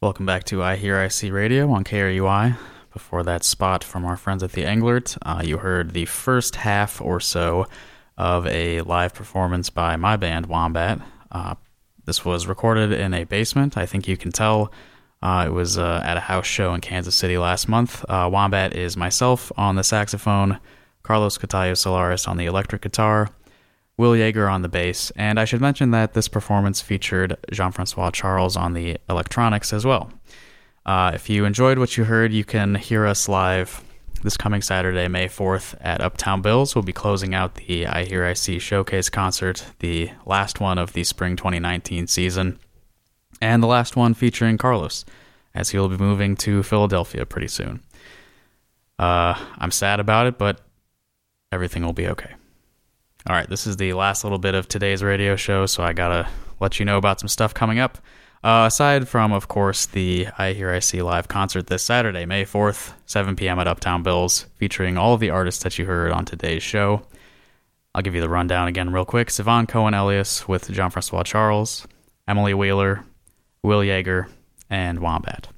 Welcome 0.00 0.24
back 0.24 0.44
to 0.44 0.56
iHearIC 0.56 1.30
Radio 1.30 1.70
on 1.70 1.84
KRUI. 1.84 2.56
Before 2.94 3.22
that 3.24 3.44
spot 3.44 3.84
from 3.84 4.06
our 4.06 4.16
friends 4.16 4.42
at 4.42 4.52
the 4.52 4.64
Englert, 4.64 5.18
uh, 5.20 5.42
you 5.44 5.58
heard 5.58 5.90
the 5.90 6.06
first 6.06 6.56
half 6.56 6.98
or 7.02 7.20
so 7.20 7.66
of 8.16 8.46
a 8.46 8.80
live 8.82 9.14
performance 9.14 9.70
by 9.70 9.96
my 9.96 10.16
band, 10.16 10.46
Wombat. 10.46 11.00
Uh, 11.30 11.54
this 12.04 12.24
was 12.24 12.46
recorded 12.46 12.92
in 12.92 13.14
a 13.14 13.24
basement. 13.24 13.76
I 13.76 13.86
think 13.86 14.08
you 14.08 14.16
can 14.16 14.32
tell 14.32 14.72
uh, 15.22 15.44
it 15.46 15.52
was 15.52 15.78
uh, 15.78 16.02
at 16.04 16.16
a 16.16 16.20
house 16.20 16.46
show 16.46 16.74
in 16.74 16.80
Kansas 16.80 17.14
City 17.14 17.38
last 17.38 17.68
month. 17.68 18.04
Uh, 18.08 18.28
Wombat 18.30 18.74
is 18.74 18.96
myself 18.96 19.52
on 19.56 19.76
the 19.76 19.84
saxophone, 19.84 20.58
Carlos 21.02 21.38
Cotallo 21.38 21.72
Solares 21.72 22.26
on 22.26 22.36
the 22.36 22.46
electric 22.46 22.82
guitar, 22.82 23.28
Will 23.96 24.16
Yager 24.16 24.48
on 24.48 24.62
the 24.62 24.68
bass, 24.68 25.12
and 25.16 25.38
I 25.38 25.44
should 25.44 25.60
mention 25.60 25.90
that 25.92 26.14
this 26.14 26.26
performance 26.26 26.80
featured 26.80 27.36
Jean-François 27.52 28.12
Charles 28.12 28.56
on 28.56 28.72
the 28.72 28.98
electronics 29.08 29.72
as 29.72 29.84
well. 29.84 30.10
Uh, 30.84 31.12
if 31.14 31.30
you 31.30 31.44
enjoyed 31.44 31.78
what 31.78 31.96
you 31.96 32.04
heard, 32.04 32.32
you 32.32 32.44
can 32.44 32.74
hear 32.74 33.06
us 33.06 33.28
live 33.28 33.84
this 34.22 34.36
coming 34.36 34.62
Saturday, 34.62 35.08
May 35.08 35.26
4th, 35.26 35.74
at 35.80 36.00
Uptown 36.00 36.42
Bill's. 36.42 36.74
We'll 36.74 36.82
be 36.82 36.92
closing 36.92 37.34
out 37.34 37.56
the 37.56 37.84
iHearIC 37.84 38.60
showcase 38.60 39.08
concert, 39.08 39.66
the 39.80 40.10
last 40.24 40.60
one 40.60 40.78
of 40.78 40.92
the 40.92 41.04
spring 41.04 41.36
2019 41.36 42.06
season, 42.06 42.58
and 43.40 43.62
the 43.62 43.66
last 43.66 43.96
one 43.96 44.14
featuring 44.14 44.58
Carlos, 44.58 45.04
as 45.54 45.70
he 45.70 45.78
will 45.78 45.88
be 45.88 45.96
moving 45.96 46.36
to 46.36 46.62
Philadelphia 46.62 47.26
pretty 47.26 47.48
soon. 47.48 47.82
Uh, 48.98 49.34
I'm 49.58 49.70
sad 49.70 50.00
about 50.00 50.26
it, 50.26 50.38
but 50.38 50.60
everything 51.50 51.84
will 51.84 51.92
be 51.92 52.08
okay. 52.08 52.34
All 53.28 53.36
right, 53.36 53.48
this 53.48 53.66
is 53.66 53.76
the 53.76 53.92
last 53.92 54.24
little 54.24 54.38
bit 54.38 54.54
of 54.54 54.68
today's 54.68 55.02
radio 55.02 55.36
show, 55.36 55.66
so 55.66 55.82
I 55.82 55.92
gotta 55.92 56.28
let 56.60 56.78
you 56.78 56.84
know 56.84 56.98
about 56.98 57.20
some 57.20 57.28
stuff 57.28 57.52
coming 57.52 57.78
up. 57.78 57.98
Uh, 58.44 58.64
aside 58.66 59.08
from, 59.08 59.32
of 59.32 59.46
course, 59.46 59.86
the 59.86 60.26
iHearIC 60.38 61.02
live 61.04 61.28
concert 61.28 61.68
this 61.68 61.84
Saturday, 61.84 62.26
May 62.26 62.44
4th, 62.44 62.92
7 63.06 63.36
p.m. 63.36 63.60
at 63.60 63.68
Uptown 63.68 64.02
Bill's, 64.02 64.46
featuring 64.56 64.98
all 64.98 65.14
of 65.14 65.20
the 65.20 65.30
artists 65.30 65.62
that 65.62 65.78
you 65.78 65.86
heard 65.86 66.10
on 66.10 66.24
today's 66.24 66.62
show. 66.62 67.02
I'll 67.94 68.02
give 68.02 68.16
you 68.16 68.20
the 68.20 68.28
rundown 68.28 68.66
again 68.66 68.92
real 68.92 69.04
quick. 69.04 69.28
Sivan 69.28 69.68
Cohen 69.68 69.94
Elias 69.94 70.48
with 70.48 70.70
Jean-François 70.72 71.24
Charles, 71.24 71.86
Emily 72.26 72.52
Wheeler, 72.52 73.04
Will 73.62 73.84
Yager, 73.84 74.28
and 74.68 74.98
Wombat. 74.98 75.48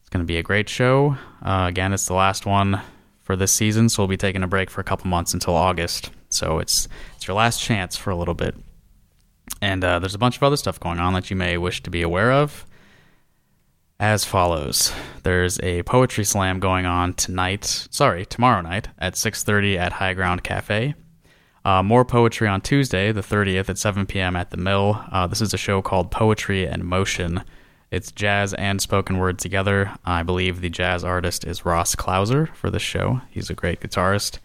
It's 0.00 0.08
going 0.10 0.24
to 0.24 0.26
be 0.26 0.38
a 0.38 0.42
great 0.42 0.68
show. 0.68 1.16
Uh, 1.42 1.66
again, 1.68 1.92
it's 1.92 2.06
the 2.06 2.14
last 2.14 2.46
one 2.46 2.80
for 3.22 3.34
this 3.34 3.52
season, 3.52 3.88
so 3.88 4.02
we'll 4.02 4.08
be 4.08 4.16
taking 4.16 4.44
a 4.44 4.48
break 4.48 4.70
for 4.70 4.80
a 4.80 4.84
couple 4.84 5.08
months 5.08 5.34
until 5.34 5.54
August. 5.54 6.10
So 6.30 6.60
it's 6.60 6.86
it's 7.16 7.26
your 7.26 7.36
last 7.36 7.60
chance 7.60 7.96
for 7.96 8.10
a 8.10 8.16
little 8.16 8.34
bit. 8.34 8.54
And 9.60 9.82
uh, 9.82 9.98
there's 9.98 10.14
a 10.14 10.18
bunch 10.18 10.36
of 10.36 10.42
other 10.42 10.56
stuff 10.56 10.78
going 10.78 10.98
on 10.98 11.14
that 11.14 11.30
you 11.30 11.36
may 11.36 11.58
wish 11.58 11.82
to 11.82 11.90
be 11.90 12.02
aware 12.02 12.32
of. 12.32 12.64
As 14.00 14.24
follows: 14.24 14.92
There's 15.24 15.58
a 15.60 15.82
poetry 15.82 16.24
slam 16.24 16.60
going 16.60 16.86
on 16.86 17.14
tonight. 17.14 17.64
Sorry, 17.64 18.24
tomorrow 18.24 18.60
night 18.60 18.88
at 18.98 19.14
6:30 19.14 19.76
at 19.76 19.94
High 19.94 20.14
Ground 20.14 20.44
Cafe. 20.44 20.94
Uh, 21.64 21.82
more 21.82 22.04
poetry 22.04 22.46
on 22.48 22.60
Tuesday, 22.60 23.12
the 23.12 23.20
30th, 23.20 23.68
at 23.68 23.76
7 23.76 24.06
p.m. 24.06 24.36
at 24.36 24.50
the 24.50 24.56
Mill. 24.56 25.04
Uh, 25.10 25.26
this 25.26 25.40
is 25.40 25.52
a 25.52 25.58
show 25.58 25.82
called 25.82 26.10
Poetry 26.10 26.66
and 26.66 26.84
Motion. 26.84 27.42
It's 27.90 28.12
jazz 28.12 28.54
and 28.54 28.80
spoken 28.80 29.18
word 29.18 29.38
together. 29.38 29.92
I 30.04 30.22
believe 30.22 30.60
the 30.60 30.70
jazz 30.70 31.04
artist 31.04 31.44
is 31.44 31.64
Ross 31.64 31.94
Klauser 31.94 32.54
for 32.54 32.70
this 32.70 32.82
show. 32.82 33.20
He's 33.30 33.50
a 33.50 33.54
great 33.54 33.80
guitarist. 33.80 34.38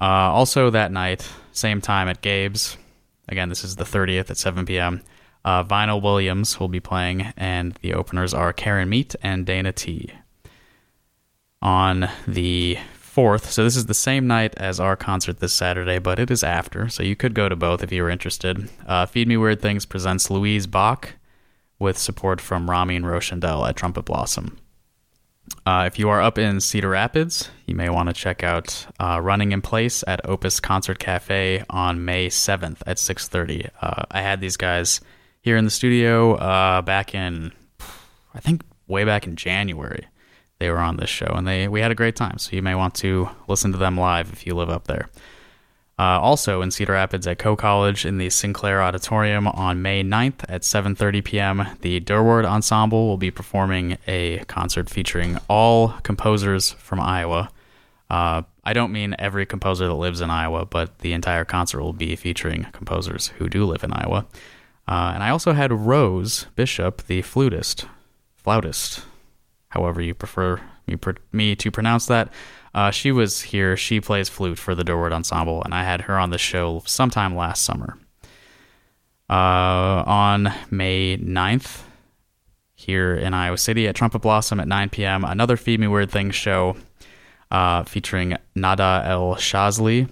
Uh, 0.00 0.30
also, 0.32 0.70
that 0.70 0.92
night, 0.92 1.28
same 1.52 1.80
time 1.80 2.08
at 2.08 2.22
Gabe's. 2.22 2.76
Again, 3.28 3.48
this 3.48 3.64
is 3.64 3.76
the 3.76 3.84
30th 3.84 4.30
at 4.30 4.36
7 4.36 4.64
p.m. 4.66 5.02
Uh, 5.44 5.64
Vinyl 5.64 6.02
Williams 6.02 6.58
will 6.58 6.68
be 6.68 6.80
playing, 6.80 7.32
and 7.36 7.72
the 7.82 7.94
openers 7.94 8.34
are 8.34 8.52
Karen 8.52 8.88
Meat 8.88 9.14
and 9.22 9.46
Dana 9.46 9.72
T. 9.72 10.12
On 11.60 12.08
the 12.26 12.78
4th, 13.18 13.46
so 13.46 13.64
this 13.64 13.76
is 13.76 13.86
the 13.86 13.94
same 13.94 14.26
night 14.26 14.54
as 14.58 14.78
our 14.78 14.94
concert 14.94 15.40
this 15.40 15.52
Saturday, 15.52 15.98
but 15.98 16.18
it 16.18 16.30
is 16.30 16.44
after, 16.44 16.88
so 16.88 17.02
you 17.02 17.16
could 17.16 17.34
go 17.34 17.48
to 17.48 17.56
both 17.56 17.82
if 17.82 17.90
you 17.90 18.02
were 18.02 18.10
interested. 18.10 18.68
Uh, 18.86 19.06
Feed 19.06 19.26
Me 19.26 19.36
Weird 19.36 19.60
Things 19.60 19.84
presents 19.84 20.30
Louise 20.30 20.66
Bach 20.66 21.14
with 21.78 21.98
support 21.98 22.40
from 22.40 22.70
Ramin 22.70 23.02
Rochandel 23.02 23.68
at 23.68 23.76
Trumpet 23.76 24.04
Blossom. 24.04 24.58
Uh, 25.66 25.84
if 25.86 25.98
you 25.98 26.08
are 26.08 26.20
up 26.20 26.38
in 26.38 26.60
Cedar 26.60 26.90
Rapids, 26.90 27.50
you 27.66 27.74
may 27.74 27.88
want 27.88 28.08
to 28.08 28.12
check 28.12 28.42
out 28.42 28.86
uh, 28.98 29.20
Running 29.22 29.52
in 29.52 29.60
Place 29.60 30.02
at 30.06 30.20
Opus 30.24 30.60
Concert 30.60 30.98
Cafe 30.98 31.64
on 31.70 32.04
May 32.04 32.28
7th 32.28 32.78
at 32.86 32.96
6:30. 32.96 33.70
Uh, 33.80 34.04
I 34.10 34.22
had 34.22 34.40
these 34.40 34.56
guys 34.56 35.00
here 35.40 35.56
in 35.56 35.64
the 35.64 35.70
studio 35.70 36.34
uh, 36.34 36.82
back 36.82 37.14
in, 37.14 37.52
I 38.34 38.40
think, 38.40 38.62
way 38.86 39.04
back 39.04 39.26
in 39.26 39.36
January. 39.36 40.06
They 40.58 40.70
were 40.70 40.78
on 40.78 40.96
this 40.96 41.10
show, 41.10 41.32
and 41.34 41.46
they 41.46 41.68
we 41.68 41.80
had 41.80 41.90
a 41.90 41.94
great 41.94 42.16
time. 42.16 42.38
So 42.38 42.56
you 42.56 42.62
may 42.62 42.74
want 42.74 42.94
to 42.96 43.28
listen 43.46 43.72
to 43.72 43.78
them 43.78 43.96
live 43.96 44.32
if 44.32 44.46
you 44.46 44.54
live 44.54 44.70
up 44.70 44.86
there. 44.86 45.08
Uh, 45.98 46.20
also 46.20 46.62
in 46.62 46.70
Cedar 46.70 46.92
Rapids 46.92 47.26
at 47.26 47.40
Coe 47.40 47.56
College 47.56 48.06
in 48.06 48.18
the 48.18 48.30
Sinclair 48.30 48.80
Auditorium 48.80 49.48
on 49.48 49.82
May 49.82 50.04
9th 50.04 50.44
at 50.48 50.62
7:30 50.62 51.24
p.m. 51.24 51.66
The 51.80 51.98
Durward 51.98 52.44
Ensemble 52.44 53.08
will 53.08 53.16
be 53.16 53.32
performing 53.32 53.98
a 54.06 54.38
concert 54.44 54.88
featuring 54.88 55.38
all 55.48 55.94
composers 56.04 56.70
from 56.72 57.00
Iowa. 57.00 57.50
Uh, 58.08 58.42
I 58.62 58.74
don't 58.74 58.92
mean 58.92 59.16
every 59.18 59.44
composer 59.44 59.88
that 59.88 59.94
lives 59.94 60.20
in 60.20 60.30
Iowa, 60.30 60.66
but 60.66 61.00
the 61.00 61.12
entire 61.14 61.44
concert 61.44 61.82
will 61.82 61.92
be 61.92 62.14
featuring 62.14 62.66
composers 62.72 63.28
who 63.38 63.48
do 63.48 63.64
live 63.64 63.82
in 63.82 63.92
Iowa. 63.92 64.26
Uh, 64.86 65.12
and 65.14 65.22
I 65.22 65.30
also 65.30 65.52
had 65.52 65.72
Rose 65.72 66.46
Bishop, 66.54 67.06
the 67.06 67.22
flutist, 67.22 67.86
flautist, 68.36 69.02
however 69.70 70.00
you 70.00 70.14
prefer 70.14 70.60
me, 70.86 70.96
me 71.32 71.56
to 71.56 71.70
pronounce 71.70 72.06
that. 72.06 72.32
Uh, 72.74 72.90
she 72.90 73.12
was 73.12 73.42
here. 73.42 73.76
She 73.76 74.00
plays 74.00 74.28
flute 74.28 74.58
for 74.58 74.74
the 74.74 74.84
Durward 74.84 75.12
Ensemble, 75.12 75.62
and 75.64 75.74
I 75.74 75.84
had 75.84 76.02
her 76.02 76.18
on 76.18 76.30
the 76.30 76.38
show 76.38 76.82
sometime 76.86 77.34
last 77.34 77.64
summer. 77.64 77.98
Uh, 79.30 80.04
on 80.06 80.52
May 80.70 81.18
9th, 81.18 81.82
here 82.74 83.14
in 83.14 83.34
Iowa 83.34 83.58
City 83.58 83.88
at 83.88 83.96
Trumpet 83.96 84.20
Blossom 84.20 84.60
at 84.60 84.68
9 84.68 84.90
p.m., 84.90 85.24
another 85.24 85.56
Feed 85.56 85.80
Me 85.80 85.88
Weird 85.88 86.10
Things 86.10 86.36
show 86.36 86.76
uh, 87.50 87.82
featuring 87.82 88.36
Nadah 88.56 89.04
El 89.06 89.34
Shazly. 89.34 90.10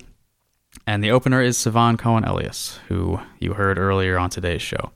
And 0.86 1.02
the 1.02 1.12
opener 1.12 1.40
is 1.40 1.56
Sivan 1.56 1.98
Cohen 1.98 2.24
Elias, 2.24 2.80
who 2.88 3.20
you 3.38 3.54
heard 3.54 3.78
earlier 3.78 4.18
on 4.18 4.30
today's 4.30 4.62
show. 4.62 4.90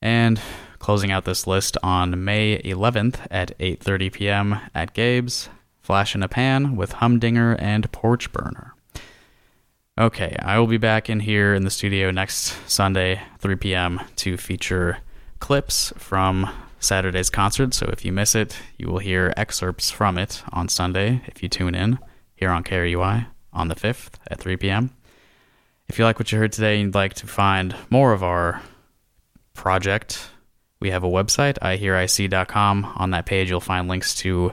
And 0.00 0.40
closing 0.82 1.12
out 1.12 1.24
this 1.24 1.46
list 1.46 1.78
on 1.84 2.24
May 2.24 2.58
11th 2.58 3.24
at 3.30 3.56
8:30 3.58 4.12
p.m. 4.12 4.60
at 4.74 4.92
Gabe's, 4.92 5.48
Flash 5.80 6.16
in 6.16 6.24
a 6.24 6.28
Pan 6.28 6.74
with 6.74 6.94
Humdinger 6.94 7.54
and 7.60 7.90
Porch 7.92 8.32
Burner. 8.32 8.74
Okay, 9.96 10.34
I 10.40 10.58
will 10.58 10.66
be 10.66 10.78
back 10.78 11.08
in 11.08 11.20
here 11.20 11.54
in 11.54 11.62
the 11.62 11.70
studio 11.70 12.10
next 12.10 12.56
Sunday, 12.68 13.22
3 13.38 13.54
p.m., 13.56 14.00
to 14.16 14.36
feature 14.36 14.98
clips 15.38 15.92
from 15.98 16.50
Saturday's 16.80 17.30
concert. 17.30 17.74
So 17.74 17.86
if 17.92 18.04
you 18.04 18.10
miss 18.10 18.34
it, 18.34 18.56
you 18.76 18.88
will 18.88 18.98
hear 18.98 19.32
excerpts 19.36 19.92
from 19.92 20.18
it 20.18 20.42
on 20.52 20.68
Sunday 20.68 21.22
if 21.26 21.44
you 21.44 21.48
tune 21.48 21.76
in 21.76 22.00
here 22.34 22.50
on 22.50 22.64
KRUI 22.64 23.26
on 23.52 23.68
the 23.68 23.76
5th 23.76 24.14
at 24.26 24.40
3 24.40 24.56
p.m. 24.56 24.90
If 25.88 26.00
you 26.00 26.04
like 26.04 26.18
what 26.18 26.32
you 26.32 26.38
heard 26.38 26.52
today 26.52 26.80
and 26.80 26.86
you'd 26.86 26.94
like 26.96 27.14
to 27.14 27.28
find 27.28 27.76
more 27.88 28.12
of 28.12 28.24
our 28.24 28.62
project, 29.54 30.31
we 30.82 30.90
have 30.90 31.04
a 31.04 31.08
website, 31.08 31.58
ihearic.com. 31.60 32.92
On 32.96 33.10
that 33.10 33.24
page, 33.24 33.48
you'll 33.48 33.60
find 33.60 33.86
links 33.86 34.16
to 34.16 34.52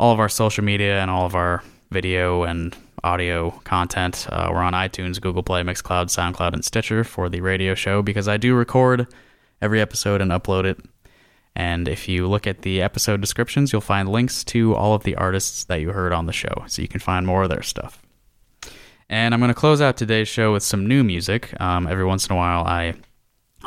all 0.00 0.12
of 0.12 0.18
our 0.18 0.28
social 0.28 0.64
media 0.64 1.00
and 1.00 1.08
all 1.08 1.24
of 1.24 1.36
our 1.36 1.62
video 1.92 2.42
and 2.42 2.76
audio 3.04 3.50
content. 3.62 4.26
Uh, 4.28 4.48
we're 4.50 4.58
on 4.58 4.72
iTunes, 4.72 5.20
Google 5.20 5.44
Play, 5.44 5.62
Mixcloud, 5.62 6.06
SoundCloud, 6.06 6.52
and 6.52 6.64
Stitcher 6.64 7.04
for 7.04 7.28
the 7.28 7.40
radio 7.40 7.76
show 7.76 8.02
because 8.02 8.26
I 8.26 8.38
do 8.38 8.56
record 8.56 9.06
every 9.62 9.80
episode 9.80 10.20
and 10.20 10.32
upload 10.32 10.64
it. 10.64 10.80
And 11.54 11.86
if 11.86 12.08
you 12.08 12.26
look 12.26 12.48
at 12.48 12.62
the 12.62 12.82
episode 12.82 13.20
descriptions, 13.20 13.72
you'll 13.72 13.80
find 13.80 14.08
links 14.08 14.42
to 14.44 14.74
all 14.74 14.94
of 14.94 15.04
the 15.04 15.14
artists 15.14 15.62
that 15.64 15.80
you 15.80 15.92
heard 15.92 16.12
on 16.12 16.26
the 16.26 16.32
show, 16.32 16.64
so 16.66 16.82
you 16.82 16.88
can 16.88 17.00
find 17.00 17.24
more 17.24 17.44
of 17.44 17.50
their 17.50 17.62
stuff. 17.62 18.02
And 19.08 19.32
I'm 19.32 19.40
going 19.40 19.48
to 19.48 19.54
close 19.54 19.80
out 19.80 19.96
today's 19.96 20.28
show 20.28 20.52
with 20.52 20.64
some 20.64 20.88
new 20.88 21.04
music. 21.04 21.58
Um, 21.60 21.86
every 21.86 22.04
once 22.04 22.26
in 22.26 22.32
a 22.32 22.36
while, 22.36 22.64
I 22.64 22.94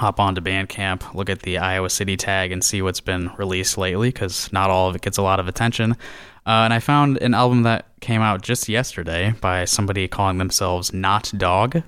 hop 0.01 0.19
onto 0.19 0.41
Bandcamp, 0.41 1.13
look 1.13 1.29
at 1.29 1.43
the 1.43 1.59
Iowa 1.59 1.89
City 1.89 2.17
tag, 2.17 2.51
and 2.51 2.63
see 2.63 2.81
what's 2.81 2.99
been 2.99 3.29
released 3.37 3.77
lately, 3.77 4.09
because 4.09 4.51
not 4.51 4.71
all 4.71 4.89
of 4.89 4.95
it 4.95 5.03
gets 5.03 5.19
a 5.19 5.21
lot 5.21 5.39
of 5.39 5.47
attention. 5.47 5.91
Uh, 6.43 6.65
and 6.65 6.73
I 6.73 6.79
found 6.79 7.19
an 7.19 7.35
album 7.35 7.61
that 7.63 7.85
came 7.99 8.21
out 8.21 8.41
just 8.41 8.67
yesterday 8.67 9.35
by 9.41 9.65
somebody 9.65 10.07
calling 10.07 10.39
themselves 10.39 10.91
Not 10.91 11.31
Dog. 11.37 11.83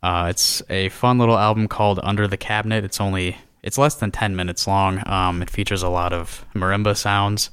Uh, 0.00 0.28
it's 0.30 0.62
a 0.70 0.90
fun 0.90 1.18
little 1.18 1.36
album 1.36 1.66
called 1.66 1.98
Under 2.04 2.28
the 2.28 2.36
Cabinet. 2.36 2.84
It's 2.84 3.00
only 3.00 3.36
it's 3.64 3.78
less 3.78 3.96
than 3.96 4.12
ten 4.12 4.36
minutes 4.36 4.68
long. 4.68 5.02
Um, 5.04 5.42
it 5.42 5.50
features 5.50 5.82
a 5.82 5.88
lot 5.88 6.12
of 6.12 6.44
marimba 6.54 6.96
sounds. 6.96 7.50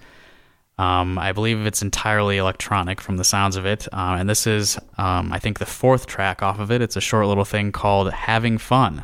Um, 0.78 1.18
I 1.18 1.32
believe 1.32 1.66
it's 1.66 1.82
entirely 1.82 2.38
electronic 2.38 3.02
from 3.02 3.18
the 3.18 3.24
sounds 3.24 3.56
of 3.56 3.66
it, 3.66 3.88
uh, 3.92 4.18
and 4.20 4.30
this 4.30 4.46
is 4.46 4.78
um, 5.00 5.34
I 5.34 5.40
think 5.40 5.58
the 5.58 5.66
fourth 5.66 6.06
track 6.06 6.44
off 6.44 6.60
of 6.60 6.70
it. 6.72 6.84
It's 6.84 6.96
a 6.96 7.02
short 7.02 7.26
little 7.26 7.46
thing 7.46 7.72
called 7.72 8.12
Having 8.14 8.60
Fun. 8.60 9.04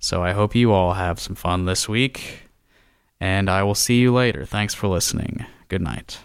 So 0.00 0.24
I 0.24 0.32
hope 0.32 0.54
you 0.54 0.72
all 0.72 0.94
have 0.94 1.20
some 1.20 1.36
fun 1.36 1.66
this 1.66 1.86
week, 1.86 2.48
and 3.20 3.50
I 3.50 3.62
will 3.62 3.74
see 3.74 4.00
you 4.00 4.12
later. 4.12 4.46
Thanks 4.46 4.72
for 4.74 4.88
listening. 4.88 5.44
Good 5.68 5.82
night. 5.82 6.20